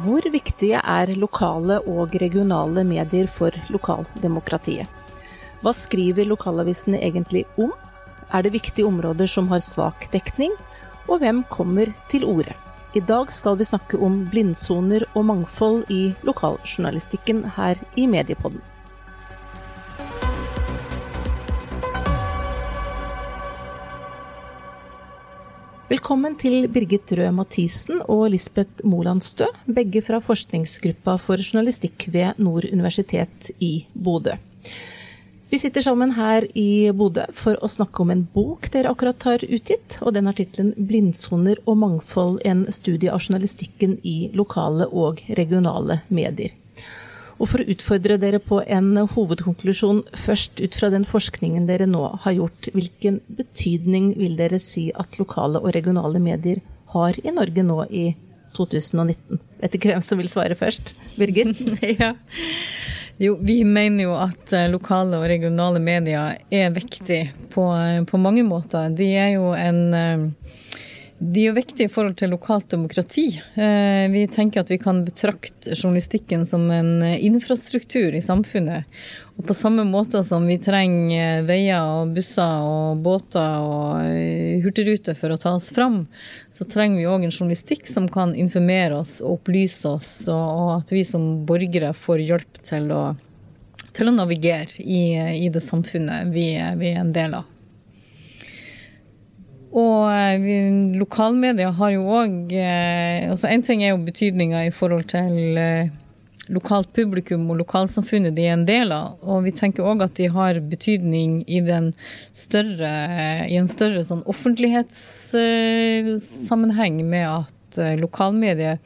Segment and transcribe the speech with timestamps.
[0.00, 4.88] Hvor viktige er lokale og regionale medier for lokaldemokratiet?
[5.60, 7.74] Hva skriver lokalavisene egentlig om?
[8.32, 10.54] Er det viktige områder som har svak dekning?
[11.04, 12.54] Og hvem kommer til orde?
[12.96, 18.62] I dag skal vi snakke om blindsoner og mangfold i lokaljournalistikken her i Mediepodden.
[25.90, 32.68] Velkommen til Birgit Røe Mathisen og Lisbeth Molandstø, begge fra forskningsgruppa for journalistikk ved Nord
[32.68, 34.36] universitet i Bodø.
[35.50, 39.42] Vi sitter sammen her i Bodø for å snakke om en bok dere akkurat har
[39.42, 45.18] utgitt, og den har tittelen 'Blindsoner og mangfold en studie av journalistikken i lokale og
[45.42, 46.54] regionale medier'.
[47.40, 52.02] Og for å utfordre dere på en hovedkonklusjon først ut fra den forskningen dere nå
[52.26, 56.60] har gjort, hvilken betydning vil dere si at lokale og regionale medier
[56.92, 58.10] har i Norge nå i
[58.58, 59.40] 2019?
[59.62, 60.92] Vet ikke hvem som vil svare først.
[61.16, 61.62] Birgit?
[62.02, 62.12] ja.
[63.20, 67.20] Jo, vi mener jo at eh, lokale og regionale medier er viktig
[67.52, 68.92] på, eh, på mange måter.
[68.96, 70.54] De er jo en eh,
[71.20, 73.26] de er jo viktige i forhold til lokalt demokrati.
[73.60, 78.88] Eh, vi tenker at vi kan betrakte journalistikken som en infrastruktur i samfunnet.
[79.36, 85.16] Og på samme måte som vi trenger veier og busser og båter og eh, hurtigruter
[85.16, 86.06] for å ta oss fram,
[86.56, 90.96] så trenger vi òg en journalistikk som kan informere oss og opplyse oss, og at
[90.96, 93.04] vi som borgere får hjelp til å,
[93.92, 95.04] til å navigere i,
[95.36, 97.59] i, det samfunnet vi, vi er en del av.
[99.70, 100.42] Og eh,
[100.98, 105.92] lokalmedia har jo òg eh, altså En ting er jo betydninga i forhold til eh,
[106.50, 109.18] lokalt publikum og lokalsamfunnet de er en del av.
[109.22, 111.62] Og vi tenker òg at de har betydning i,
[112.34, 112.90] større,
[113.46, 117.54] i en større sånn offentlighetssammenheng med at
[118.00, 118.78] lokalmedier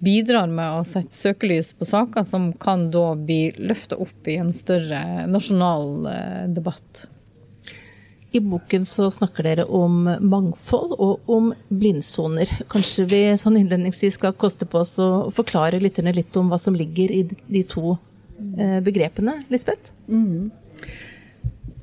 [0.00, 4.56] bidrar med å sette søkelys på saker som kan da bli løfta opp i en
[4.56, 6.08] større nasjonal
[6.56, 7.04] debatt.
[8.30, 12.50] I boken så snakker dere om mangfold og om blindsoner.
[12.70, 16.76] Kanskje vi sånn innledningsvis skal koste på oss å forklare lytterne litt om hva som
[16.78, 17.96] ligger i de to
[18.56, 19.90] eh, begrepene, Lisbeth?
[20.06, 20.52] Mm.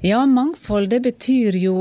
[0.05, 1.77] Ja, mangfold det betyr jo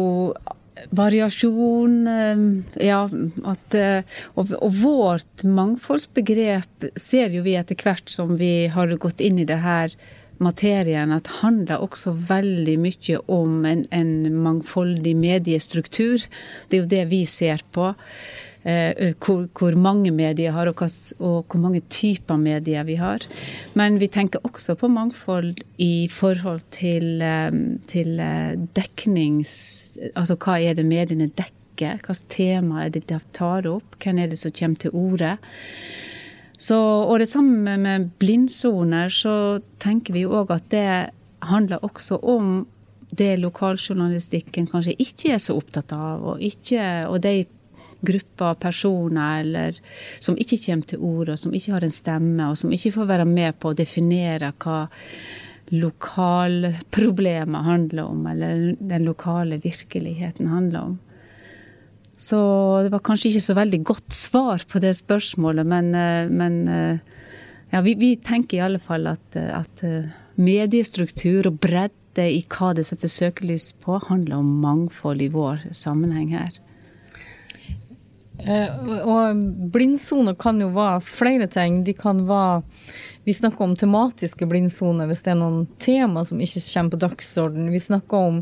[0.90, 1.96] variasjon.
[2.10, 2.44] Eh,
[2.88, 3.04] ja,
[3.44, 9.22] at, eh, og, og, vårt mangfoldsbegrep ser jo vi etter hvert som vi har gått
[9.24, 9.94] inn i det her
[10.42, 14.10] materien at handler også veldig mye om en, en,
[14.46, 16.24] mangfoldig mediestruktur.
[16.68, 17.92] Det er jo det vi ser på.
[18.66, 20.80] Eh, hvor, hvor, mange medier har, og,
[21.20, 23.22] og, hvor mange typer medier vi har.
[23.78, 27.52] Men vi tenker også på mangfold i forhold til, eh,
[27.86, 29.54] til eh, deknings...
[30.16, 31.52] Altså hva er det mediene dekker?
[31.76, 33.98] Hvilket tema er det de tar opp?
[34.00, 35.36] Hvem er det som kommer til orde?
[36.56, 40.88] Så, og det samme med blindsoner, så tenker vi jo òg at det
[41.46, 42.64] handler også om
[43.16, 47.44] det lokaljournalistikken kanskje ikke er så opptatt av, og, ikke, og de
[48.06, 49.80] grupper personer eller,
[50.22, 53.28] som ikke kommer til orde, som ikke har en stemme, og som ikke får være
[53.28, 54.86] med på å definere hva
[55.74, 60.98] lokalproblemet handler om, eller den lokale virkeligheten handler om.
[62.16, 62.38] Så
[62.82, 66.98] det var kanskje ikke så veldig godt svar på det spørsmålet, men, eh, men eh,
[67.74, 69.84] ja, vi, vi, tenker i alle fall at, eh, at,
[70.36, 76.34] mediestruktur og bredde i hva det setter søkelys på, handler om mangfold i vår sammenheng
[76.36, 76.58] her.
[78.44, 79.40] Og
[79.72, 81.80] blindsoner kan jo være flere ting.
[81.88, 82.60] De kan være
[83.26, 87.72] vi snakker om tematiske blindsoner hvis det er noen tema som ikke kommer på dagsorden.
[87.74, 88.36] Vi snakker om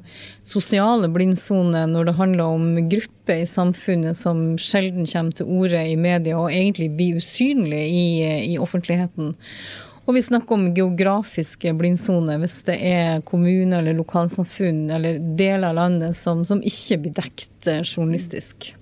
[0.44, 5.96] sosiale blindsoner når det handler om grupper i samfunnet som sjelden kommer til orde i
[5.96, 8.04] media og egentlig blir usynlige i,
[8.52, 9.32] i offentligheten.
[10.04, 15.78] Og vi snakker om geografiske blindsoner hvis det er kommuner eller lokalsamfunn eller deler av
[15.80, 18.74] landet som, som ikke blir dekt eh, journalistisk.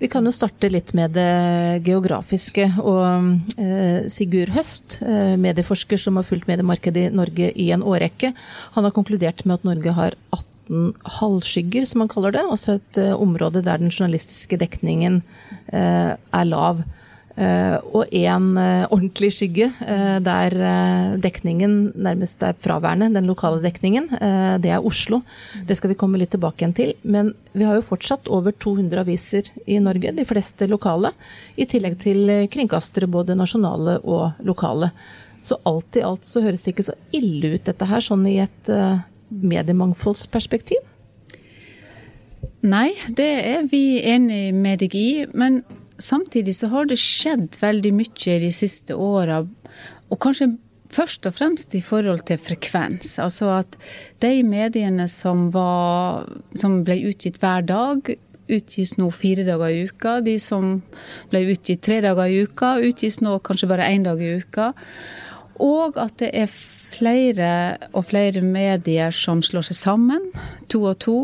[0.00, 2.70] Vi kan jo starte litt med det geografiske.
[2.80, 8.32] Og eh, Sigurd Høst, eh, medieforsker som har fulgt mediemarkedet i Norge i en årrekke,
[8.76, 12.46] han har konkludert med at Norge har 18 halvskygger, som han kaller det.
[12.48, 15.20] Altså et eh, område der den journalistiske dekningen
[15.70, 16.80] er lav.
[17.40, 20.56] Eh, og én eh, ordentlig skygge eh, der
[21.22, 24.10] dekningen nærmest er fraværende, den lokale dekningen,
[24.60, 25.22] det er Oslo.
[25.66, 26.92] Det skal vi komme litt tilbake igjen til.
[27.02, 31.14] Men vi har jo fortsatt over 200 aviser i Norge, de fleste lokale.
[31.56, 34.92] I tillegg til kringkastere, både nasjonale og lokale.
[35.46, 38.38] Så alt i alt så høres det ikke så ille ut dette her, sånn i
[38.44, 38.72] et
[39.30, 40.84] mediemangfoldsperspektiv.
[42.60, 45.10] Nei, det er vi enig med deg i.
[45.32, 45.62] Men
[46.02, 49.42] samtidig så har det skjedd veldig mye de siste åra.
[50.10, 50.52] Og kanskje
[50.90, 53.18] først og fremst i forhold til frekvens.
[53.22, 53.76] Altså at
[54.22, 56.26] de mediene som, var,
[56.58, 58.12] som ble utgitt hver dag,
[58.50, 60.18] utgis nå fire dager i uka.
[60.26, 60.80] De som
[61.30, 64.72] ble utgitt tre dager i uka, utgis nå kanskje bare én dag i uka.
[65.60, 66.50] Og at det er
[66.90, 67.50] flere
[67.94, 70.30] og flere medier som slår seg sammen,
[70.72, 71.18] to og to.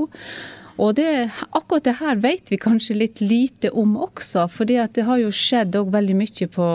[0.76, 5.22] Og det, akkurat det her vet vi kanskje litt lite om også, for det har
[5.22, 6.68] jo skjedd òg veldig mye på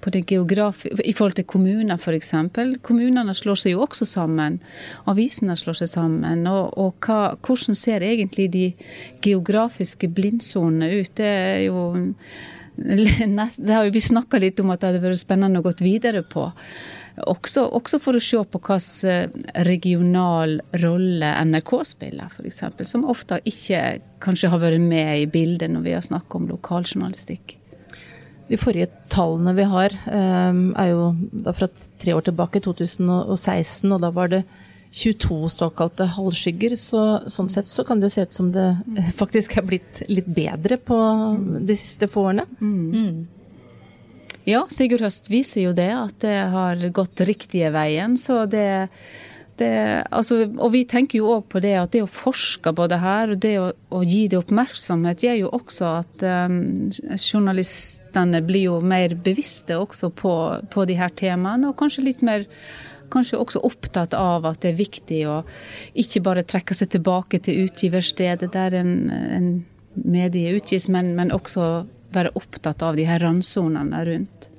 [0.00, 2.32] på det i forhold til kommuner f.eks.
[2.86, 4.60] Kommunene slår seg jo også sammen.
[5.10, 6.46] Avisene slår seg sammen.
[6.46, 8.66] Og, og hva, hvordan ser egentlig de
[9.24, 11.10] geografiske blindsonene ut?
[11.18, 11.88] Det er jo
[12.78, 16.22] det har jo vi snakka litt om at det hadde vært spennende å gå videre
[16.22, 16.46] på.
[17.26, 22.62] Også, også, for å se på hvilken eh, regional rolle NRK spiller, f.eks.
[22.90, 27.56] Som ofte ikke kanskje har vært med i bildet når vi har snakket om lokaljournalistikk.
[28.48, 31.68] De forrige tallene vi har, ehm, er jo fra
[32.00, 34.44] tre år tilbake, 2016, og da var det
[34.90, 36.76] 22 såkalte halvskygger.
[36.80, 38.70] Så, sånn sett så kan det se ut som det
[39.20, 40.96] faktisk er blitt litt bedre på
[41.60, 42.46] de siste få årene.
[42.60, 43.26] Mm.
[44.48, 48.14] Ja, Sigurd Høst viser jo det, at det har gått riktige veien.
[48.16, 48.88] Så det,
[49.60, 49.70] det,
[50.08, 53.34] altså, og vi tenker jo òg på det at det å forske på det her,
[53.34, 56.58] og det å, å gi det oppmerksomhet, gjør jo også at um,
[57.12, 60.34] journalistene blir jo mer bevisste også på,
[60.72, 62.48] på de her temaene, og kanskje litt mer
[63.08, 65.38] Kanskje også opptatt av at det er viktig å
[65.96, 69.46] ikke bare trekke seg tilbake til utgiverstedet der en, en
[70.04, 74.52] medie utgis, men, men også være opptatt av de her randsonene rundt.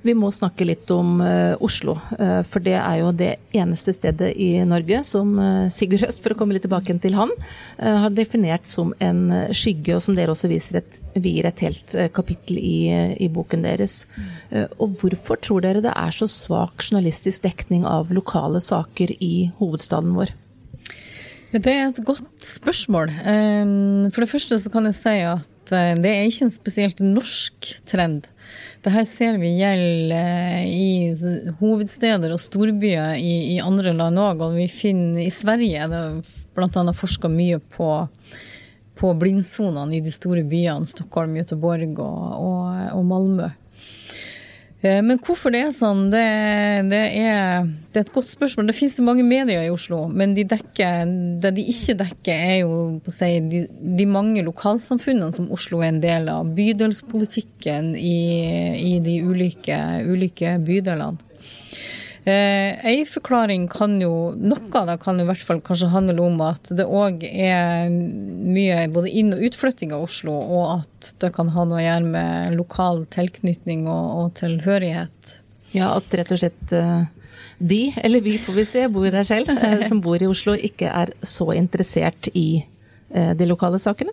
[0.00, 4.30] Vi må snakke litt om uh, Oslo, uh, for det er jo det eneste stedet
[4.40, 7.32] i Norge som uh, Sigurd Øst, for å komme litt tilbake til han,
[7.80, 12.58] har definert som en skygge, og som dere også viser et, vier et helt kapittel
[12.60, 12.88] i,
[13.20, 14.02] i, boken deres.
[14.78, 20.16] og hvorfor tror dere det er så svak journalistisk dekning av lokale saker i hovedstaden
[20.16, 20.34] vår?
[21.50, 23.10] Det er et godt spørsmål.
[24.14, 28.28] For det første så kan jeg si at det er ikke en spesielt norsk trend.
[28.84, 31.10] Det her ser vi gjelder i
[31.58, 34.44] hovedsteder og storbyer i, i andre land òg.
[34.46, 36.04] Og vi finner i Sverige det
[36.54, 36.84] bl.a.
[36.94, 37.90] forska mye på,
[38.94, 40.86] på blindsonene i de store byene.
[40.86, 43.50] Stockholm, Göteborg og, og, og Malmö.
[44.80, 46.24] Eh, men hvorfor det er sånn, det,
[46.88, 48.70] det, er, det, er, et godt spørsmål.
[48.70, 51.10] Det finnes mange medier i Oslo, men de dekker,
[51.42, 52.78] det de ikke dekker, er jo
[53.12, 56.48] si, de, de, mange lokalsamfunnene som Oslo er en del av.
[56.56, 58.20] Bydelspolitikken i,
[58.80, 61.29] i de ulike, ulike bydelene.
[62.30, 66.40] Eh, ei forklaring kan jo Noe av det kan i hvert fall kanskje handle om
[66.44, 71.50] at det òg er mye både inn- og utflytting av Oslo, og at det kan
[71.54, 75.38] ha noe å gjøre med lokal tilknytning og, og tilhørighet.
[75.74, 77.06] Ja, at rett og slett uh,
[77.58, 80.92] de, eller vi får vi se, bor der selv, uh, som bor i Oslo, ikke
[80.92, 82.79] er så interessert i uh,
[83.10, 84.12] de lokale sakene?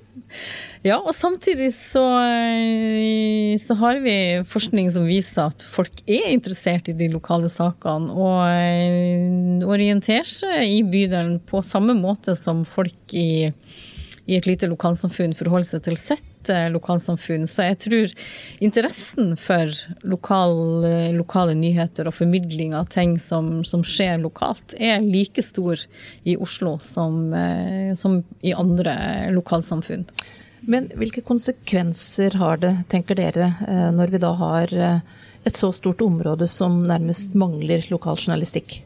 [0.86, 4.16] Ja, og samtidig så, eh, så, har vi
[4.48, 10.66] forskning som viser at folk er interessert i de lokale sakene, og eh, orienterer seg
[10.68, 13.48] i bydelen på samme måte som folk i,
[14.28, 17.48] i et lite lokalsamfunn forholder seg til sitt lokalsamfunn.
[17.48, 18.14] Så jeg tror
[18.64, 19.72] interessen for
[20.08, 25.82] lokale, lokale nyheter og formidling av ting som, som, skjer lokalt, er like stor
[26.28, 28.98] i Oslo som, eh, som i andre
[29.36, 30.08] lokalsamfunn.
[30.68, 35.00] Men hvilke konsekvenser har det, tenker dere, eh, når vi da har eh,
[35.48, 38.82] et så stort område som nærmest mangler lokaljournalistikk?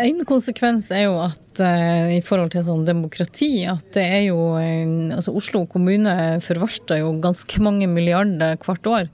[0.00, 4.38] En konsekvens er jo at uh, i forhold til sånn demokrati, at det er jo
[4.56, 9.12] altså Oslo kommune forvalter jo ganske mange milliarder hvert år.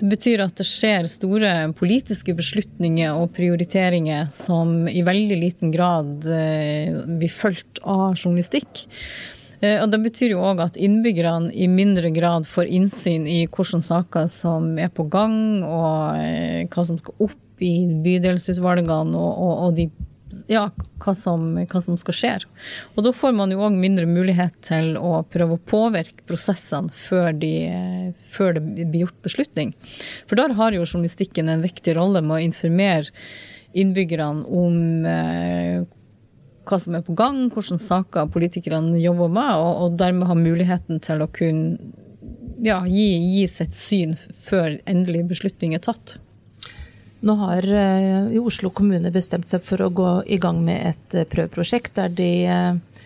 [0.00, 6.24] Det betyr at det skjer store politiske beslutninger og prioriteringer som i veldig liten grad
[6.28, 8.86] uh, blir fulgt av journalistikk.
[9.60, 13.82] Eh, og Det betyr jo òg at innbyggerne i mindre grad får innsyn i hvilke
[13.84, 17.74] saker som er på gang, og eh, hva som skal opp i
[18.04, 19.88] bydelsutvalgene, og, og, og de,
[20.50, 20.64] ja,
[21.02, 22.32] hva, som, hva, som, skal skje.
[22.94, 27.32] Og Da får man jo òg mindre mulighet til å prøve å påvirke prosessene før,
[27.36, 27.54] de,
[28.32, 29.72] før det blir gjort beslutning.
[30.30, 33.10] For der har jo journalistikken en viktig rolle med å informere
[33.76, 35.82] innbyggerne om eh,
[36.66, 41.02] hva som er på gang, hvilke saker politikerne jobber med, og, og dermed ha muligheten
[41.02, 41.78] til å kunne
[42.60, 46.18] ja, gi, gi, sitt syn før endelig beslutning er tatt.
[47.20, 47.66] Nå har
[48.32, 52.14] jo Oslo kommune bestemt seg for å gå i gang med et uh, prøveprosjekt der
[52.16, 53.00] de uh,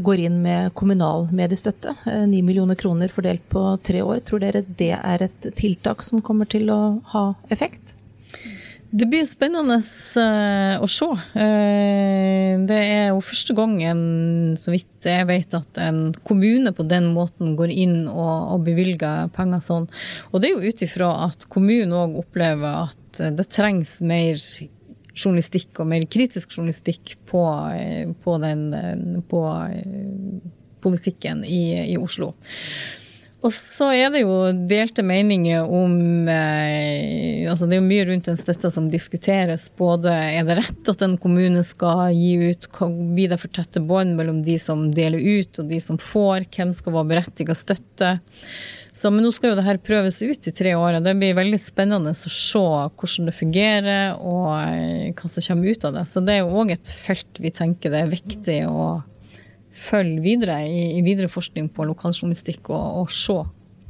[0.00, 1.92] går inn med kommunal mediestøtte.
[2.08, 4.24] 9 millioner kroner fordelt på tre år.
[4.26, 6.80] Tror dere det er et tiltak som kommer til å
[7.12, 7.94] ha effekt?
[8.90, 11.06] Det blir spennende å se.
[12.66, 14.00] Det er jo første gangen,
[14.58, 19.62] så vidt jeg vet, at en kommune på den måten går inn og bevilger penger
[19.62, 19.86] sånn.
[20.32, 24.38] Og det er jo ut ifra at kommunen òg opplever at det trengs mer
[25.14, 27.42] journalistikk og mer kritisk journalistikk på,
[27.74, 29.42] eh, på, den, på
[30.84, 32.34] politikken i, i Oslo.
[33.40, 34.34] Og så er det jo
[34.68, 39.70] delte meninger om eh, altså Det er jo mye rundt den støtta som diskuteres.
[39.80, 42.68] Både er det rett at en kommune skal gi ut,
[43.16, 46.50] blir det for tette bånd mellom de som deler ut og de som får?
[46.52, 48.12] Hvem skal være berettiget støtte?
[48.92, 51.36] Så, men nå skal jo det her prøves ut i tre år, og det blir
[51.38, 56.04] veldig spennende å se hvordan det fungerer og eh, hva som kommer ut av det.
[56.10, 58.90] Så det er jo òg et felt vi tenker det er viktig å
[59.80, 63.38] følge videre i, i videre forskning på lokaljournalistikk og, og se.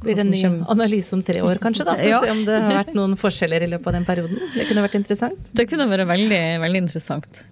[0.01, 0.41] Blir det en ny
[0.73, 2.21] analyse om tre år, kanskje, da, for ja.
[2.21, 4.39] å se om det har vært noen forskjeller i løpet av den perioden?
[4.55, 5.51] Det kunne vært interessant?
[5.57, 7.43] Det kunne vært veldig, veldig interessant.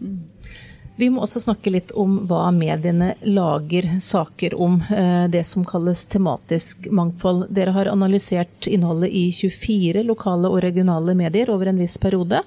[0.99, 4.81] Vi må også snakke litt om hva mediene lager saker om.
[4.91, 7.45] Eh, det som kalles tematisk mangfold.
[7.55, 12.41] Dere har analysert innholdet i 24 lokale og regionale medier over en viss periode.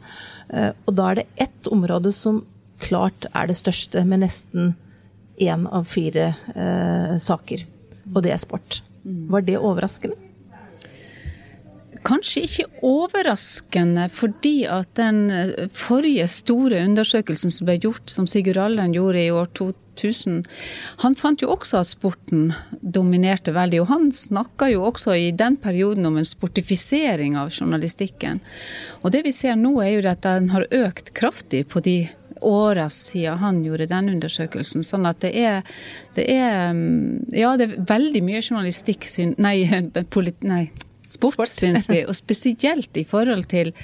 [0.52, 2.42] Eh, og da er det ett område som
[2.82, 4.74] klart er det største, med nesten
[5.40, 7.64] én av fire eh, saker.
[8.12, 8.82] Og det er sport.
[9.32, 10.18] Var det overraskende?
[12.02, 18.58] Kanskje ikke overraskende, fordi at den eh, forrige store undersøkelsen som ble gjort, som Sigurd
[18.58, 20.40] Allen gjorde i år 2000,
[21.04, 22.50] han fant jo også at sporten
[22.82, 23.84] dominerte veldig.
[23.84, 28.42] Og han snakka jo også i den perioden om en sportifisering av journalistikken.
[29.02, 31.96] Og det vi ser nå er jo at den har økt kraftig på de
[32.42, 34.82] åra siden han gjorde den undersøkelsen.
[34.82, 35.62] Sånn at det er,
[36.16, 39.06] det er mm, Ja, det er veldig mye journalistikk
[39.38, 39.60] Nei,
[40.14, 40.66] polit, nei
[41.06, 41.52] sport, sport.
[41.52, 42.02] syns vi.
[42.08, 43.74] Og spesielt i forhold til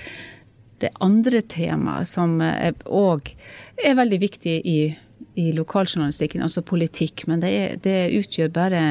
[0.79, 4.79] det andre temaet som òg er, er veldig viktig i,
[5.39, 7.27] i lokaljournalistikken, altså politikk.
[7.31, 8.83] Men det, er, det utgjør bare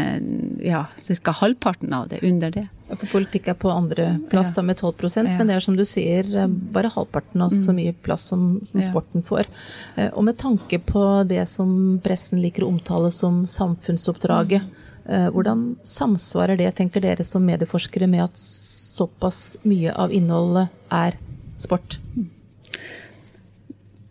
[0.64, 1.36] ja, ca.
[1.42, 2.68] halvparten av det, under det.
[2.88, 4.64] For politikk er på andreplass ja.
[4.64, 5.24] med 12 ja.
[5.36, 7.80] men det er som du sier bare halvparten av så mm.
[7.82, 9.50] mye plass som, som sporten får.
[9.96, 14.77] Eh, og med tanke på det som pressen liker å omtale som samfunnsoppdraget, mm.
[15.08, 21.16] Hvordan samsvarer det, tenker dere som medieforskere, med at såpass mye av innholdet er
[21.60, 22.00] sport?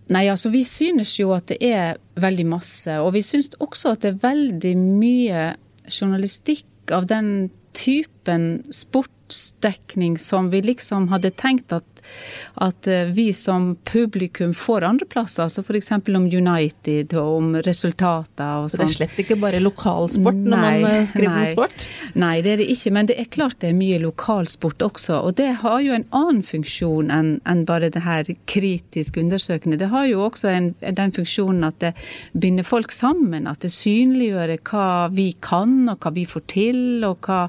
[0.06, 2.94] Nei, altså vi synes jo at det er veldig masse.
[3.02, 5.46] Og vi synes også at det er veldig mye
[5.90, 8.62] journalistikk av den typen
[9.36, 11.96] sportsdekning som vi liksom hadde tenkt at
[12.54, 15.90] at eh, vi som publikum får andreplasser, altså f.eks.
[15.92, 18.70] om United og om resultater og sånn.
[18.70, 21.42] Så det er slett ikke bare lokalsport når nei, man eh, skriver nei.
[21.42, 21.86] om sport?
[22.16, 25.20] Nei, det er det ikke, men det er klart det er mye lokalsport også.
[25.28, 29.80] Og det har jo en annen funksjon enn en bare det her kritisk undersøkende.
[29.80, 31.92] Det har jo også en, den funksjonen at det
[32.32, 37.26] binder folk sammen, at det synliggjør hva vi kan og hva vi får til, og
[37.26, 37.46] hva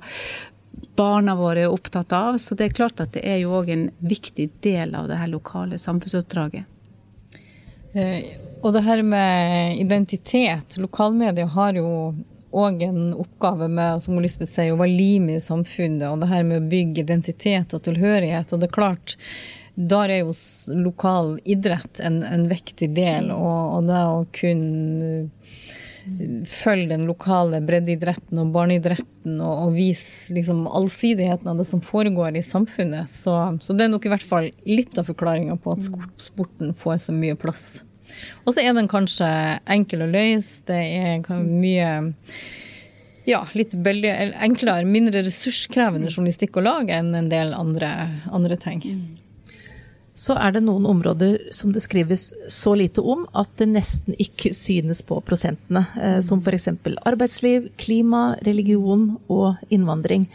[0.97, 2.37] barna våre er opptatt av.
[2.41, 5.31] Så det er klart at det er jo òg en viktig del av det her
[5.31, 6.65] lokale samfunnsoppdraget.
[7.93, 10.79] Eh, og det her med identitet.
[10.81, 12.15] Lokalmedia har jo
[12.57, 16.07] òg en oppgave med, som Lisbeth sier, å være lim i samfunnet.
[16.09, 18.53] Og det her med å bygge identitet og tilhørighet.
[18.53, 19.17] Og det er klart,
[19.77, 20.33] der er jo
[20.73, 23.29] lokal idrett en, en vektig del.
[23.35, 25.11] Og, og det å kunne
[26.47, 32.37] følge den lokale breddeidretten og barneidretten og, og vise liksom allsidigheten av det som foregår
[32.39, 33.11] i samfunnet.
[33.11, 35.89] Så, så, det er nok i hvert fall litt av forklaringa på at
[36.21, 37.81] sporten får så mye plass.
[38.45, 39.27] Og så er den kanskje
[39.67, 40.63] enkel å løse.
[40.67, 41.91] Det er mye
[43.27, 47.91] ja, litt enklere, mindre ressurskrevende journalistikk å lage enn en del andre,
[48.31, 48.85] andre ting
[50.17, 54.49] så er det noen områder som det skrives så lite om at det nesten ikke
[54.57, 55.83] synes på prosentene.
[56.01, 56.71] Eh, som f.eks.
[57.05, 60.25] arbeidsliv, klima, religion og innvandring.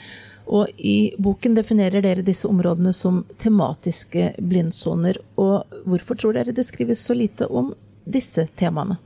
[0.46, 5.18] Og i boken definerer dere disse områdene som tematiske blindsoner.
[5.34, 7.74] Og hvorfor tror dere det skrives så lite om
[8.06, 9.00] disse temaene?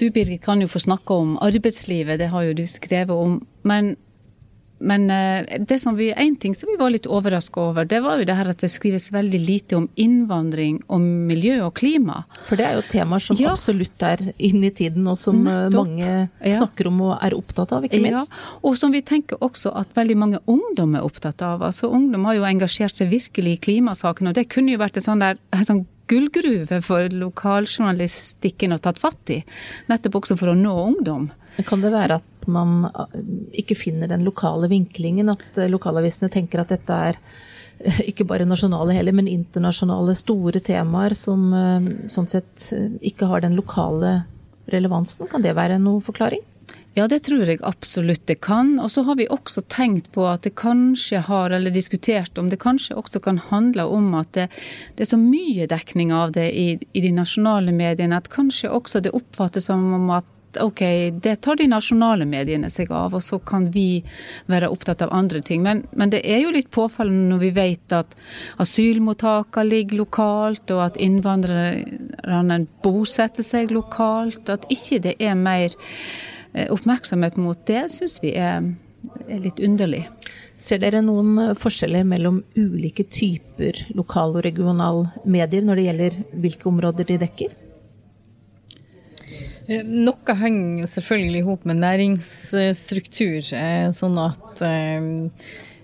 [0.00, 3.42] Du Birgit kan jo få snakke om arbeidslivet, det har jo du skrevet om.
[3.68, 3.98] Men
[4.80, 8.20] men eh, det som vi, en ting som vi var litt overraska over, det var
[8.20, 12.22] jo det her at det skrives veldig lite om innvandring, om miljø og klima.
[12.48, 13.52] For det er jo temaer som ja.
[13.52, 15.92] absolutt er inn i tiden, og som eh, Nettopp.
[15.92, 18.32] mange snakker om og er opptatt av, ikke minst.
[18.32, 18.56] Ja.
[18.64, 21.64] Og som vi tenker også at veldig mange ungdom er opptatt av.
[21.66, 25.10] Altså Ungdom har jo engasjert seg virkelig i klimasaken, og det kunne jo vært en
[25.10, 29.38] sånn der en sånn gullgruve for lokaljournalistikken å tatt fatt i.
[29.90, 31.28] Nettopp også for å nå ungdom.
[31.68, 33.16] Kan det være at man eh,
[33.62, 35.32] ikke finner den lokale vinklingen?
[35.32, 37.18] At eh, lokalavisene tenker at dette er
[37.78, 41.50] eh, ikke bare nasjonale heller, men internasjonale store temaer som
[42.08, 42.70] sånn sett
[43.00, 44.22] ikke har den lokale
[44.70, 45.28] relevansen?
[45.30, 46.44] Kan det være noen forklaring?
[46.98, 48.72] Ja, det tror jeg absolutt det kan.
[48.82, 52.58] Og så har vi også tenkt på at det kanskje har, eller diskutert om det
[52.62, 54.48] kanskje også kan handle om at det,
[54.98, 59.04] det er så mye dekning av det i, i, de nasjonale mediene, at kanskje også
[59.06, 60.26] det oppfattes som om at
[60.60, 60.80] ok,
[61.22, 64.02] det tar de nasjonale mediene seg av, og så kan vi
[64.50, 65.62] være opptatt av andre ting.
[65.62, 68.16] Men, men det er jo litt påfallende når vi vet at
[68.62, 74.50] asylmottakene ligger lokalt, og at innvandrerne bosetter seg lokalt.
[74.50, 75.76] At ikke det er mer
[76.52, 78.64] Eh, oppmerksomhet mot det, syns vi er,
[79.28, 80.02] er litt underlig.
[80.58, 86.68] Ser dere noen forskjeller mellom ulike typer lokal- og regional medier når det gjelder hvilke
[86.72, 87.54] områder de dekker?
[89.70, 94.64] Eh, noe henger selvfølgelig i hop med næringsstruktur, eh, sånn at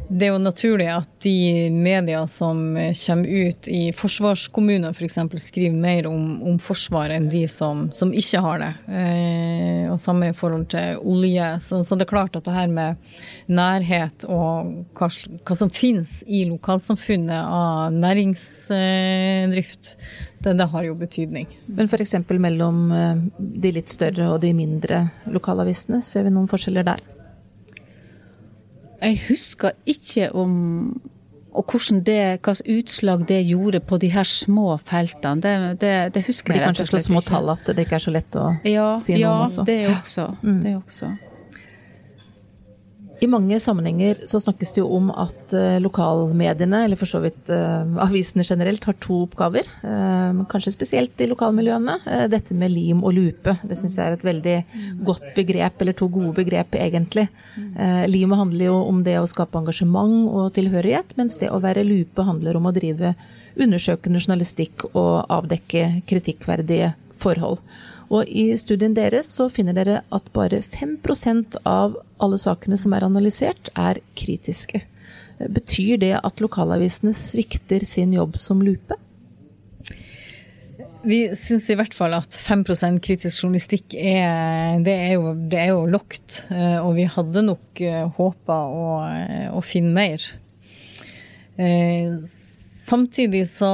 [0.09, 5.17] det er jo naturlig at de medier som kommer ut i forsvarskommuner f.eks.
[5.19, 8.71] For skriver mer om, om forsvar enn de som, som ikke har det.
[8.87, 11.49] Eh, og samme i forhold til olje.
[11.65, 12.95] Så, så, det er klart at det her med
[13.51, 15.11] nærhet og hva,
[15.43, 19.97] hva som finnes i lokalsamfunnet av næringsdrift,
[20.45, 21.51] det, det har jo betydning.
[21.67, 22.15] Men f.eks.
[22.31, 23.27] mellom eh,
[23.67, 27.03] de litt større og de mindre lokalavisene, ser vi noen forskjeller der?
[29.03, 30.57] Jeg husker ikke om
[31.57, 35.93] og hvordan det, hva slags utslag det gjorde på de her små feltene, det, det,
[36.15, 36.99] det husker jeg rett og slett ikke.
[36.99, 39.45] Kanskje så små tall at det ikke er så lett å ja, si noe om
[39.47, 39.65] også.
[39.65, 40.27] Ja, det også.
[40.43, 40.59] Mm.
[40.67, 41.09] Det også.
[43.17, 47.49] I mange sammenhenger så snakkes det jo om at eh, lokalmediene, eller for så vidt
[47.49, 49.69] uh, avisene generelt, har to oppgaver.
[49.81, 51.97] Uh, kanskje spesielt i lokalmiljøene.
[52.33, 53.57] Dette med lim og lupe.
[53.65, 54.57] Det syns jeg er et veldig
[55.09, 57.27] godt begrep, eller to gode begrep egentlig.
[58.11, 62.25] Limet handler jo om det å skape engasjement og tilhørighet, mens det å være lupe
[62.27, 63.15] handler om å drive
[63.57, 67.63] undersøkende journalistikk og avdekke kritikkverdige forhold.
[68.13, 73.07] Og i studien deres så finner dere at bare 5% av alle sakene som er
[73.07, 74.83] analysert, er kritiske.
[75.53, 78.97] Betyr det at lokalavisene svikter sin jobb som lupe?
[81.07, 85.69] Vi syns i hvert fall at 5% kritisk journalistikk er, det er jo, det er
[85.71, 86.41] jo lågt.
[86.51, 88.89] Eh, og vi hadde nok eh, håpa å,
[89.55, 90.25] å, finne mer.
[91.63, 93.71] Eh, samtidig så,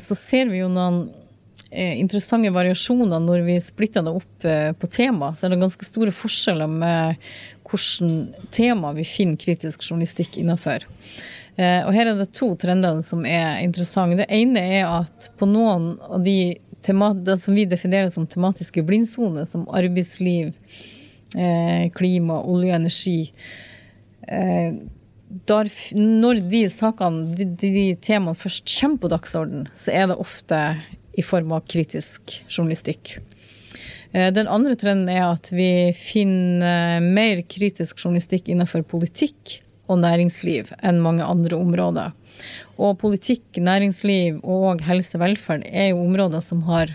[0.00, 1.21] så ser vi jo noen Eh,
[1.72, 5.32] interessante variasjoner når vi splitter det opp eh, på tema.
[5.34, 7.20] Så er det ganske store forskjeller med
[7.72, 10.84] hvilke tema vi finner kritisk journalistikk innenfor.
[11.56, 14.20] Eh, og her er det to trender som er interessante.
[14.20, 19.44] Det ene er at på noen av de det som vi definerer som tematiske blindsoner,
[19.46, 20.48] som arbeidsliv,
[21.94, 23.20] klima, olje og energi
[25.48, 30.58] der, når de sakene, de, de temaene først kommer på dagsorden, så er det ofte
[31.12, 33.16] i form av kritisk journalistikk.
[34.12, 40.72] Eh, den andre trenden er at vi finner mer kritisk journalistikk innenfor politikk og næringsliv
[40.80, 42.12] enn mange andre områder.
[42.80, 46.94] Og politikk, næringsliv og helse og velferd er jo områder som har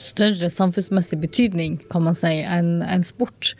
[0.00, 3.52] større samfunnsmessig betydning, kan man si, enn en sport.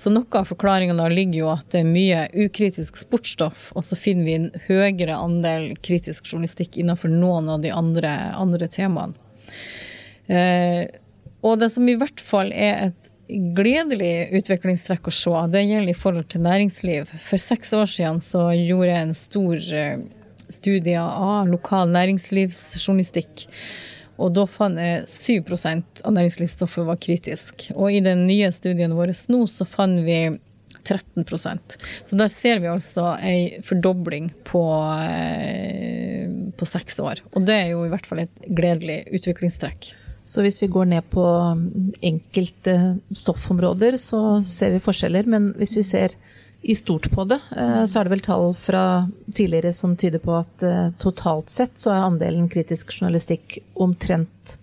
[0.00, 3.98] Så noe av forklaringen da ligger jo at det er mye ukritisk sportsstoff, og så
[3.98, 9.16] finner vi en høyere andel kritisk journalistikk innenfor noen av de andre, andre temaene.
[10.26, 10.86] Eh,
[11.46, 15.98] og det som i hvert fall er et gledelig utviklingstrekk å se, det gjelder i
[15.98, 17.10] forhold til næringsliv.
[17.22, 19.98] For seks år siden så gjorde jeg en stor eh,
[20.52, 23.46] studie av lokal næringslivsjournalistikk.
[24.16, 25.54] Og da fant jeg 7
[26.04, 27.68] av næringslivsstoffet var kritisk.
[27.76, 30.20] Og i den nye studien vår nå så fant vi
[30.86, 34.62] 13% Så der ser vi altså ei fordobling på,
[35.02, 37.22] eh, på seks år.
[37.34, 39.90] Og det er jo i hvert fall et gledelig utviklingstrekk.
[40.26, 41.24] Så hvis vi går ned på
[42.02, 42.76] enkelte
[43.14, 45.26] stoffområder, så ser vi forskjeller.
[45.30, 46.16] Men hvis vi ser
[46.66, 48.82] i stort på det, eh, så er det vel tall fra
[49.34, 54.56] tidligere som tyder på at eh, totalt sett så er andelen kritisk journalistikk omtrent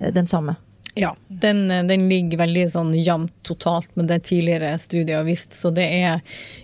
[0.00, 0.54] eh, den samme.
[0.96, 5.52] Ja, den, den, ligger veldig sånn jevnt totalt med det tidligere studiet har vist.
[5.54, 6.22] Så det er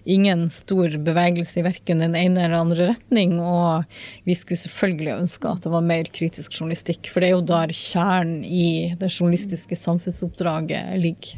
[0.08, 3.36] ingen stor bevegelse i verken den ene eller andre retning.
[3.38, 3.84] Og
[4.24, 7.76] vi skulle selvfølgelig ønske at det var mer kritisk journalistikk, for det er jo der
[7.76, 11.36] kjernen i det journalistiske samfunnsoppdraget ligger.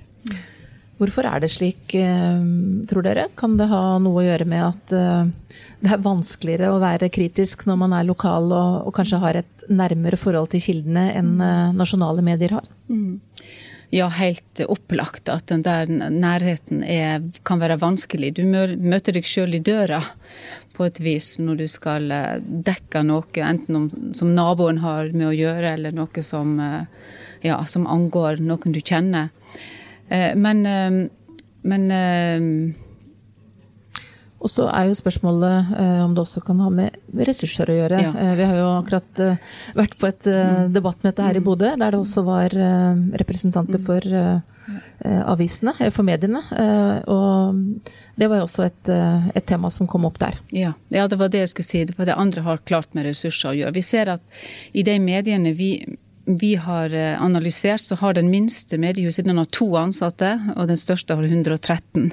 [0.99, 2.39] Hvorfor er det slik, eh,
[2.91, 3.29] tror dere?
[3.39, 5.29] Kan det ha noe å gjøre med at eh,
[5.79, 9.67] det er vanskeligere å være kritisk når man er lokal og, og kanskje har et
[9.71, 12.67] nærmere forhold til kildene enn eh, nasjonale medier har?
[12.91, 13.21] Mm.
[13.95, 18.35] Ja, helt opplagt at den der nærheten er, kan være vanskelig.
[18.35, 20.03] Du møter deg sjøl i døra
[20.75, 22.11] på et vis når du skal
[22.43, 26.53] dekke noe, enten om, som naboen har med å gjøre, eller noe som,
[27.41, 29.33] ja, som angår noen du kjenner.
[30.09, 31.09] Eh, men, eh,
[31.63, 32.75] men eh,
[34.39, 35.73] og så er jo spørsmålet
[36.05, 36.95] om det også kan ha med
[37.27, 37.99] ressurser å gjøre.
[38.05, 38.13] Ja.
[38.39, 39.23] vi har jo akkurat
[39.75, 40.69] vært på et mm.
[40.77, 41.47] debattmøte her i mm.
[41.49, 42.55] Bodø, der det også var
[43.19, 43.89] representanter mm.
[43.89, 46.45] for avisene, for mediene.
[47.11, 47.83] Og
[48.15, 48.93] det var jo også et,
[49.35, 50.39] et, tema som kom opp der.
[50.55, 50.77] Ja.
[50.95, 51.83] ja, det var det jeg skulle si.
[51.91, 53.75] Det var det andre har klart med ressurser å gjøre.
[53.75, 54.39] Vi ser at
[54.71, 55.73] i de mediene vi
[56.29, 60.77] vi har eh, analysert, så har den minste mediehuset den har to ansatte, og den
[60.77, 62.11] største har 113.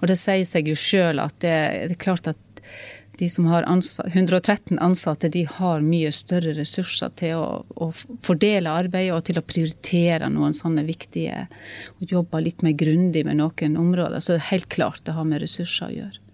[0.00, 2.40] Og det sier seg jo sjøl at det, det, er klart at
[3.18, 7.90] de som har ansatte, 113 ansatte, de har mye større ressurser til å, å,
[8.24, 11.48] fordele arbeidet og til å prioritere noen sånne viktige
[11.98, 14.22] Og jobbe litt mer grundig med noen områder.
[14.22, 16.27] Så det er helt klart det har med ressurser å gjøre.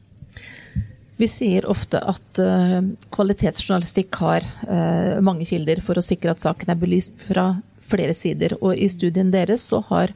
[1.16, 2.80] Vi sier ofte at uh,
[3.14, 7.52] kvalitetsjournalistikk har uh, mange kilder for å sikre at saken er belyst fra
[7.84, 8.56] flere sider.
[8.60, 10.14] Og i studien deres så har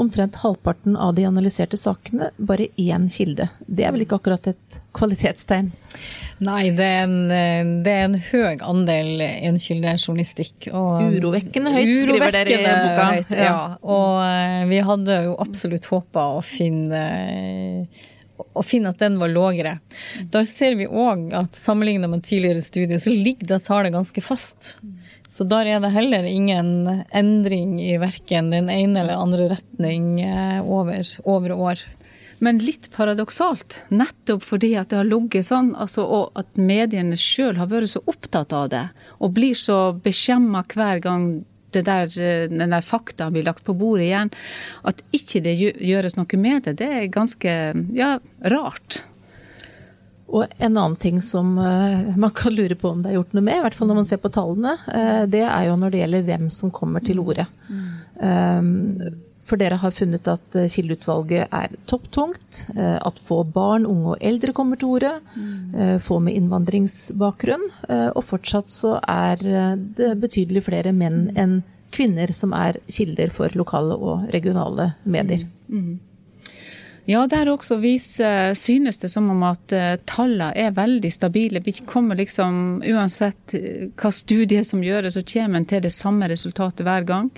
[0.00, 3.46] omtrent halvparten av de analyserte sakene bare én kilde.
[3.66, 5.70] Det er vel ikke akkurat et kvalitetstegn?
[6.46, 10.70] Nei, det er en, eh, det er en høy andel enkildejournalistikk.
[10.72, 13.08] Urovekkende høyt, skriver dere i boka.
[13.18, 13.50] Høyt, ja.
[13.50, 13.58] ja.
[13.82, 17.04] Og vi hadde jo absolutt håpa å finne
[18.54, 19.78] og finne at den var lågere.
[20.32, 24.74] Da ser vi òg at sammenlignet med tidligere studier, så ligger det tallet ganske fast.
[25.30, 30.58] Så der er det heller ingen endring i verken den ene eller andre retning eh,
[30.64, 31.84] over, over år.
[32.40, 37.58] Men litt paradoksalt, nettopp fordi at det har ligget sånn, altså, og at mediene sjøl
[37.60, 38.86] har vært så opptatt av det,
[39.20, 41.26] og blir så beskjemma hver gang
[41.72, 44.32] der, eh, den der fakta blir lagt på bordet igjen,
[44.86, 47.54] at ikke det gjøres noe med det, det er ganske
[47.96, 48.16] ja,
[48.52, 49.02] rart.
[50.30, 53.42] Og en annen ting som uh, man kan lure på om det er gjort noe
[53.42, 56.02] med, i hvert fall når man ser på tallene, uh, det er jo når det
[56.04, 57.48] gjelder hvem som kommer til orde.
[57.66, 57.88] Mm.
[58.20, 58.70] Um,
[59.50, 62.62] for dere har funnet at eh, kildeutvalget er topptungt.
[62.76, 65.16] Eh, at få barn, unge og eldre kommer til orde.
[65.34, 65.98] Mm.
[66.02, 67.66] Få med innvandringsbakgrunn.
[68.14, 69.42] Og fortsatt så er
[69.96, 71.60] det betydelig flere menn enn
[71.94, 75.46] kvinner som er kilder for lokale og regionale medier.
[75.68, 75.80] Mm.
[75.80, 75.98] Mm.
[77.10, 81.62] Ja, der også viser, synes det som om at uh, tallene er veldig stabile.
[81.64, 86.28] Vi kommer liksom, Uansett uh, hva studie som gjøres, så kommer en til det samme
[86.30, 87.32] resultatet hver gang.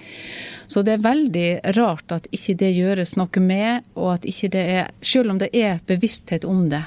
[0.68, 1.46] Så det er veldig
[1.78, 5.48] rart at ikke det gjøres noe med, og at ikke det er Selv om det
[5.56, 6.82] er bevissthet om det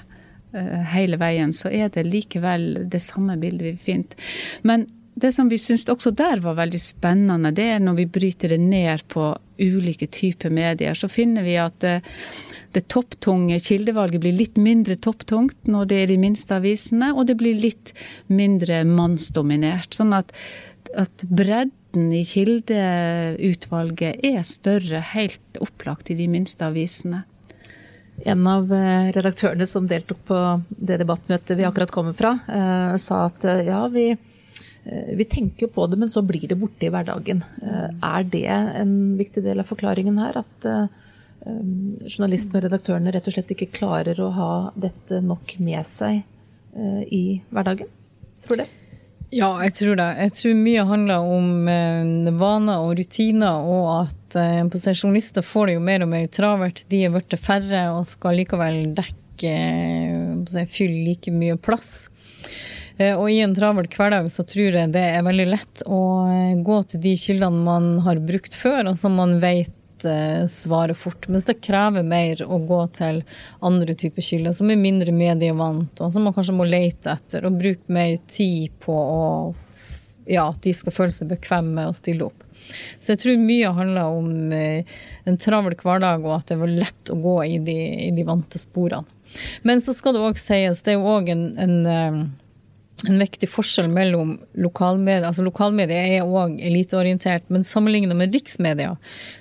[0.93, 4.29] hele veien, så er det likevel det samme bildet vi finner.
[4.63, 8.53] Men det som vi syns også der var veldig spennende, det er når vi bryter
[8.53, 11.83] det ned på ulike typer medier, så finner vi at
[12.75, 17.37] det topptunge kildevalget blir litt mindre topptungt når det er de minste avisene, og det
[17.39, 17.93] blir litt
[18.27, 19.95] mindre mannsdominert.
[19.95, 20.33] Sånn at,
[20.97, 27.23] at bredden i kildeutvalget er større, helt opplagt i de minste avisene.
[28.23, 30.37] En av eh, redaktørene som deltok på
[30.69, 34.05] det debattmøtet vi akkurat kommer fra, eh, sa at eh, ja, vi,
[34.85, 37.41] vi tenker på det, men så blir det borte i hverdagen.
[38.05, 40.37] Er det en viktig del av forklaringen her?
[40.45, 40.67] At
[41.45, 47.03] journalistene og redaktørene rett og slett ikke klarer å ha dette nok med seg eh,
[47.05, 47.91] i hverdagen?
[48.45, 48.71] Tror du det?
[49.33, 50.07] Ja, jeg tror det.
[50.21, 54.61] Jeg tror mye handler om eh, vaner og rutiner, og at eh,
[54.93, 56.85] journalister får det jo mer og mer travelt.
[56.91, 62.07] De er blitt færre og skal likevel dekke eh, fylle like mye plass.
[62.97, 66.53] Eh, og i en travel hverdag så tror jeg det er veldig lett å eh,
[66.63, 69.73] gå til de kildene man har brukt før, og som man vet
[70.05, 71.27] uh, svare fort.
[71.31, 73.21] Mens det krever mer å gå til
[73.65, 77.59] andre typer kilder, som er mindre medievant, og som man kanskje må lete etter, og
[77.59, 79.25] bruke mer tid på å
[80.25, 82.45] ja, at de skal føle seg bekvemme med å stille opp.
[82.99, 84.95] Så jeg tror mye handler om uh,
[85.29, 88.61] en travel hverdag, og at det var lett å gå i de, i de vante
[88.61, 89.05] sporene.
[89.65, 92.19] Men så skal det òg sies, det er jo òg en, en uh,
[93.03, 95.27] en viktig forskjell mellom lokalmedia.
[95.27, 98.93] Altså lokalmedia er òg eliteorientert, men sammenlignet med riksmedia,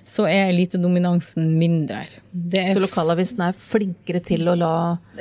[0.04, 2.02] så er elitedominansen mindre.
[2.32, 4.72] Så lokalavisene er flinkere til å la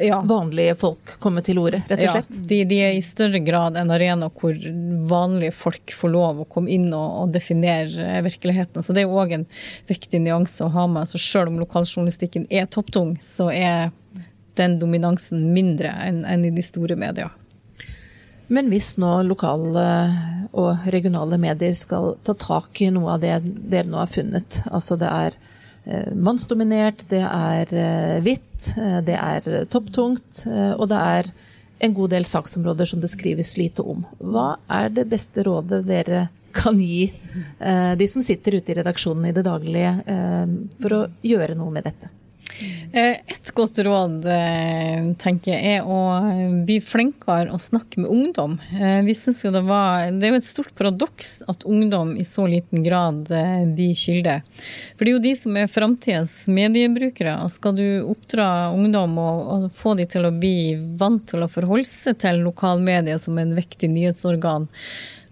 [0.02, 0.18] ja.
[0.26, 2.40] vanlige folk komme til orde, rett og slett?
[2.40, 4.58] Ja, de, de, er i større grad en arena hvor
[5.14, 8.82] vanlige folk får lov å komme inn og, og definere virkeligheten.
[8.82, 9.46] Så det er òg en
[9.92, 11.12] viktig nyanse å ha med.
[11.12, 13.94] Så selv om lokaljournalistikken er topptung, så er
[14.58, 17.30] den dominansen mindre enn, enn i de store media.
[18.54, 19.86] Men hvis nå lokale
[20.54, 23.40] og regionale medier skal ta tak i noe av det
[23.72, 25.38] dere nå har funnet, altså det er
[25.88, 30.44] eh, mannsdominert, det er eh, hvitt, eh, det er topptungt,
[30.78, 31.32] og det er
[31.84, 34.06] en god del saksområder som det skrives lite om.
[34.22, 37.08] Hva er det beste rådet dere kan gi
[37.98, 39.96] de som sitter ute i redaksjonen i det daglige,
[40.80, 42.12] for å gjøre noe med dette?
[42.94, 45.98] Eh, et godt råd eh, tenker jeg er å
[46.66, 48.60] bli flinkere å snakke med ungdom.
[48.78, 52.26] Eh, vi synes jo Det var, det er jo et stort paradoks at ungdom i
[52.28, 53.26] så liten grad
[53.74, 54.40] blir kilde.
[54.94, 57.36] For det er jo de som er framtidas mediebrukere.
[57.54, 61.90] Skal du oppdra ungdom og, og få de til å bli vant til å forholde
[61.90, 64.70] seg til lokalmedia som en viktig nyhetsorgan,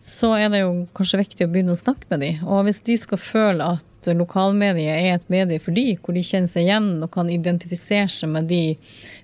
[0.01, 2.39] så er det jo kanskje viktig å begynne å snakke med dem.
[2.49, 6.49] Og hvis de skal føle at lokalmediet er et medie for de, hvor de kjenner
[6.49, 8.63] seg igjen og kan identifisere seg med de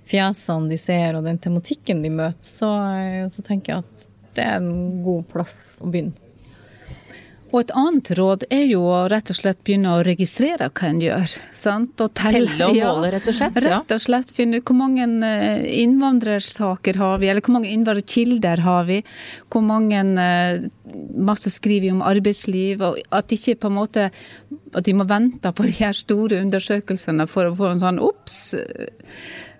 [0.08, 2.70] fjesene de ser og den tematikken de møter, så,
[3.34, 6.27] så tenker jeg at det er en god plass å begynne.
[7.54, 11.00] Og et annet råd er jo å rett og slett begynne å registrere hva en
[11.02, 11.36] gjør.
[11.56, 11.94] Sant?
[12.04, 13.60] Og telle, telle og måle, rett og slett?
[13.62, 13.78] Ja.
[13.78, 18.64] Rett og slett finne ut hvor mange eh, innvandrersaker har vi, eller hvor mange innvandrerkilder
[18.68, 19.00] har vi.
[19.54, 20.68] Hvor mange eh,
[21.18, 25.66] Masse skriver om arbeidsliv, og at ikke på en måte at de må vente på
[25.68, 28.38] de her store undersøkelsene for å få en sånn obs.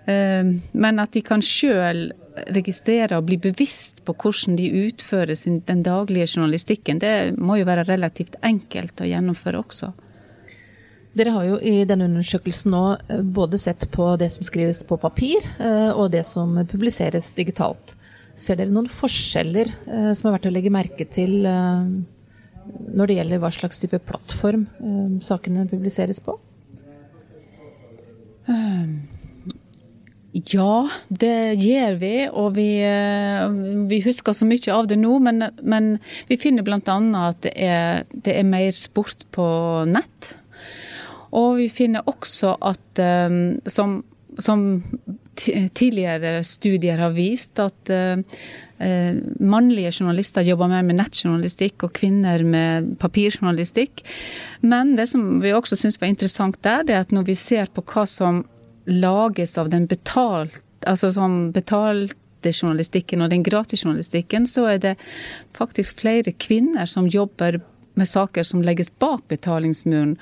[0.08, 2.08] Eh, men at de kan sjøl
[2.54, 7.68] registrere og bli bevisst på hvordan de utfører sin, den daglige journalistikken, det må jo
[7.68, 9.92] være relativt enkelt å gjennomføre også.
[11.18, 15.00] Dere har jo i denne undersøkelsen nå eh, både sett på det som skrives på
[15.02, 17.96] papir, eh, og det som publiseres digitalt.
[18.38, 23.40] Ser dere noen forskjeller eh, som er verdt å legge merke til når det gjelder
[23.40, 24.66] hva slags type plattform
[25.24, 26.36] sakene publiseres på?
[28.48, 29.17] Um.
[30.52, 32.12] Ja, det gjør vi.
[32.28, 33.44] Og vi, eh,
[33.90, 35.18] vi, husker så mye av det nå.
[35.24, 35.96] Men, men
[36.28, 36.80] vi finner bl.a.
[36.80, 39.48] at det er, det er, mer sport på
[39.88, 40.34] nett.
[41.36, 44.02] Og vi finner også at eh, som,
[44.38, 44.68] som
[45.38, 48.18] tidligere studier har vist, at uh,
[49.38, 54.02] mannlige journalister jobber mer med nettjournalistikk og kvinner med papirjournalistikk.
[54.66, 57.70] Men det som vi også syns var interessant der, det er at når vi ser
[57.70, 58.42] på hva som
[58.88, 64.94] lages av den betalt, altså sånn betalte journalistikken og den gratisjournalistikken, så er det
[65.58, 67.60] faktisk flere kvinner som jobber
[67.98, 70.14] med saker som legges bak betalingsmuren.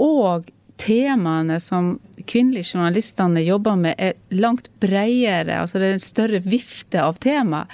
[0.00, 0.46] Og
[0.80, 1.96] temaene som
[2.28, 5.60] kvinnelige journalistene jobber med, er langt bredere.
[5.60, 7.64] altså Det er en større vifte av tema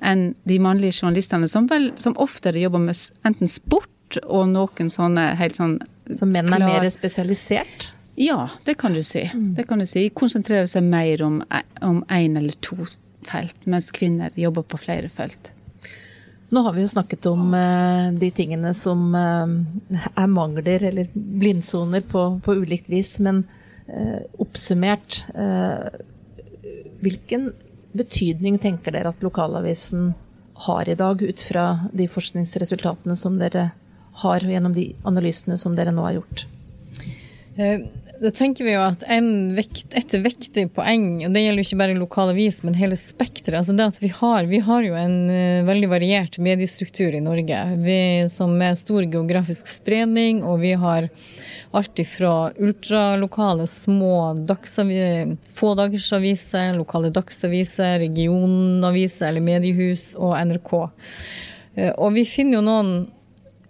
[0.00, 2.96] enn de mannlige journalistene, som, vel, som oftere jobber med
[3.28, 5.78] enten sport og noen sånne helt sånn
[6.14, 7.90] Så menn er mer spesialisert?
[8.16, 9.30] Ja, det kan du si.
[9.34, 9.54] Mm.
[9.54, 10.08] Det kan du si.
[10.08, 11.42] Konsentrerer seg mer om
[12.08, 12.78] én eller to
[13.26, 15.52] felt, mens kvinner jobber på flere felt.
[16.48, 22.04] Nå har vi jo snakket om eh, de tingene som eh, er mangler eller blindsoner
[22.06, 23.44] på, på ulikt vis, men
[23.86, 25.24] eh, oppsummert
[26.96, 27.50] Hvilken
[27.94, 30.14] betydning tenker dere at lokalavisen
[30.64, 33.68] har i dag, ut fra de forskningsresultatene som dere
[34.22, 36.46] har gjennom de analysene som dere nå har gjort?
[38.16, 39.02] Da tenker vi jo at
[39.56, 43.58] vekt, Et viktig poeng, og det gjelder jo ikke bare lokalavis, men hele spekteret.
[43.60, 47.58] Altså det at vi har, vi har jo en uh, veldig variert mediestruktur i Norge.
[47.84, 47.98] Vi,
[48.32, 51.10] som med stor geografisk spredning, og vi har
[51.76, 54.32] alt ifra ultralokale små
[55.58, 60.72] fådagersaviser, lokale dagsaviser, regionaviser eller mediehus og NRK.
[61.76, 62.96] Uh, og vi finner jo noen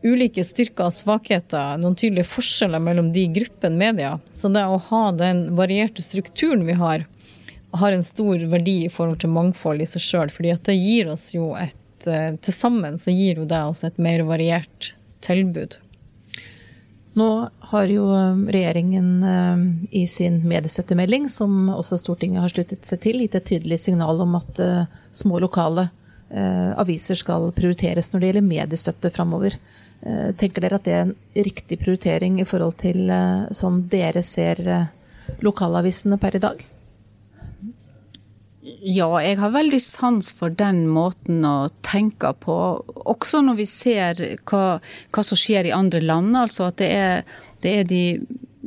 [0.05, 4.19] ulike styrker og svakheter, noen tydelige forskjeller mellom de gruppene medier.
[4.31, 7.07] Så det å ha den varierte strukturen vi har,
[7.77, 10.31] har en stor verdi i forhold til mangfold i seg sjøl.
[10.33, 13.85] fordi at det gir oss jo et eh, Til sammen så gir jo det oss
[13.85, 15.79] et mer variert tilbud.
[17.17, 17.29] Nå
[17.73, 19.63] har jo eh, regjeringen eh,
[20.03, 24.37] i sin mediestøttemelding, som også Stortinget har sluttet seg til, gitt et tydelig signal om
[24.41, 24.61] at
[25.13, 25.91] små lokale
[26.27, 29.55] aviser skal prioriteres når det gjelder mediestøtte framover.
[30.07, 33.11] Eh, tenker dere at det er en riktig prioritering i forhold til
[33.55, 34.89] sånn dere ser eh,
[35.43, 36.65] lokalavisene per i dag?
[38.87, 42.57] Ja, jeg har veldig sans for den måten å tenke på.
[43.03, 44.79] Også når vi ser hva,
[45.11, 46.37] hva som skjer i andre land.
[46.39, 47.25] Altså at det er,
[47.63, 48.03] det er de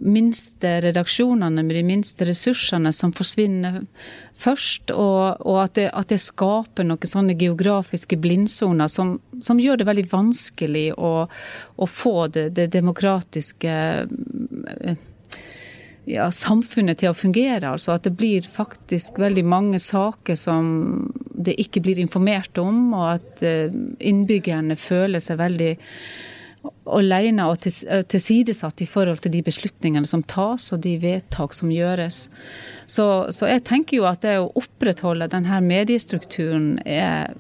[0.02, 3.82] minste redaksjonene med de minste ressursene som forsvinner
[4.40, 4.94] først.
[4.96, 9.90] Og, og at, det, at, det, skaper noen sånne geografiske blindsoner som, som gjør det
[9.90, 11.14] veldig vanskelig å,
[11.76, 13.76] å få det, det demokratiske
[16.10, 17.70] ja, samfunnet til å fungere.
[17.70, 21.10] Altså at det blir faktisk veldig mange saker som
[21.40, 25.72] det ikke blir informert om, og at eh, innbyggerne føler seg veldig
[26.90, 31.72] alene og eh, tilsidesatt i forhold til de beslutningene som tas og de vedtak som
[31.74, 32.28] gjøres.
[32.90, 37.36] Så, så jeg tenker jo at det å opprettholde denne mediestrukturen er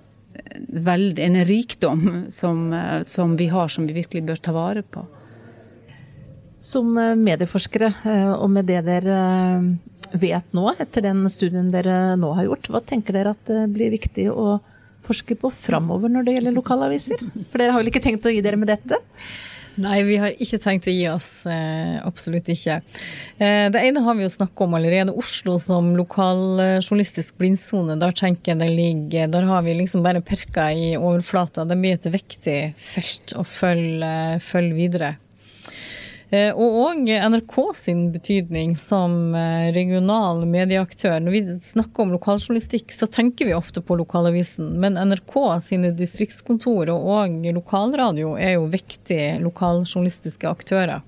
[0.59, 5.05] veldig, en rikdom som, eh, som vi har, som vi virkelig bør ta vare på.
[6.59, 7.93] Som eh, medieforskere,
[8.37, 9.21] og med det dere
[10.09, 14.31] vet nå, etter den studien dere nå har gjort, hva tenker dere at blir viktig
[14.31, 14.57] å
[15.05, 17.21] forske på framover når det gjelder lokalaviser?
[17.51, 18.99] For dere har vel ikke tenkt å gi dere med dette?
[19.79, 21.29] Nei, vi har ikke tenkt å gi oss.
[22.03, 22.81] absolutt ikke.
[23.39, 25.15] det ene har vi jo snakka om allerede.
[25.15, 27.95] Oslo som lokaljournalistisk blindsone.
[28.01, 31.63] Der tenker jeg det ligger Der har vi liksom bare perka i overflata.
[31.63, 34.11] Det blir et viktig felt å følge,
[34.43, 35.15] følge videre.
[36.29, 41.17] Eh, og òg NRK sin betydning som eh, regional medieaktør.
[41.25, 44.75] Når vi snakker om lokaljournalistikk, så tenker vi ofte på lokalavisen.
[44.81, 51.01] Men NRK sine distriktskontor og lokalradio er jo viktige lokaljournalistiske aktører.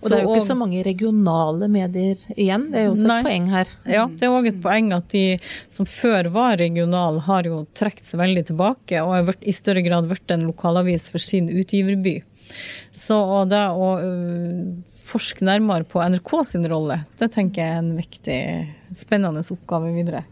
[0.00, 3.18] Og det er jo ikke så mange regionale medier igjen, det er jo også nei,
[3.18, 3.72] et poeng her.
[3.90, 5.24] Ja, det er òg et poeng at de
[5.68, 10.08] som før var regional, har jo trukket seg veldig tilbake og har i større grad
[10.08, 12.20] blitt en lokalavis for sin utgiverby.
[12.92, 13.94] Så det å
[15.10, 18.42] forske nærmere på NRK sin rolle, det tenker jeg er en viktig,
[18.98, 20.24] spennende oppgave videre.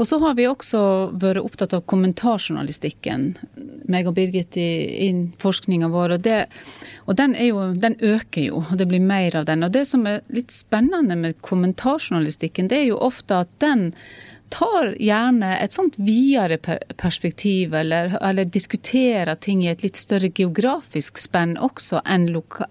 [0.00, 0.80] Og så har vi også
[1.20, 3.26] vært opptatt av kommentarjournalistikken,
[3.92, 4.70] meg og Birgit i,
[5.04, 5.08] i
[5.42, 6.16] forskninga vår.
[6.16, 6.38] Og, det,
[7.04, 9.62] og den, jo, den, øker jo, og det blir mer av den.
[9.66, 13.90] Og det som er litt spennende med kommentarjournalistikken, det er jo ofte at den
[14.52, 16.58] tar gjerne et sånt videre
[17.00, 22.28] perspektiv, eller, eller, diskuterer ting i et litt større geografisk spenn også enn,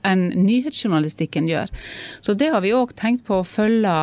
[0.07, 1.73] enn nyhetsjournalistikken gjør.
[2.21, 3.97] Så det har vi òg tenkt på å følge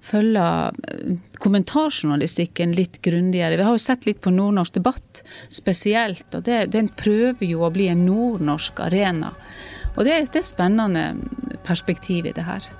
[0.00, 0.44] følge
[0.88, 3.58] eh, kommentarjournalistikken litt grundigere.
[3.58, 7.72] Vi har jo sett litt på nordnorsk debatt spesielt, og det, den prøver jo å
[7.74, 9.34] bli en nordnorsk arena.
[9.96, 11.04] Og det, det er spennende
[11.66, 12.70] perspektiv i det her.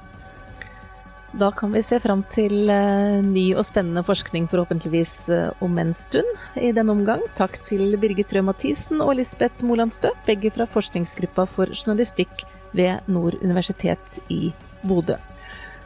[1.33, 5.93] Da kan vi se fram til eh, ny og spennende forskning, forhåpentligvis eh, om en
[5.95, 6.27] stund
[6.59, 7.23] i denne omgang.
[7.39, 12.43] Takk til Birgit Røe Mathisen og Lisbeth Moland Stø, begge fra forskningsgruppa for journalistikk
[12.75, 14.51] ved Nord universitet i
[14.83, 15.21] Bodø.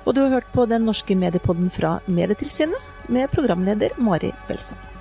[0.05, 4.94] Og du har hørt på den norske mediepodden fra Medietilsynet med programleder Mari Belson.